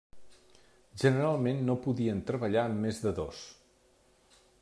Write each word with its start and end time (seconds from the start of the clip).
Generalment 1.01 1.61
no 1.67 1.75
podien 1.83 2.23
treballar 2.31 2.63
amb 2.71 2.81
més 2.87 3.03
de 3.05 3.13
dos. 3.23 3.45